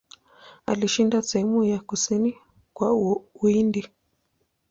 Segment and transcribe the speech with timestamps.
[0.65, 2.37] Alishinda sehemu za kusini
[2.75, 2.93] mwa
[3.33, 3.89] Uhindi.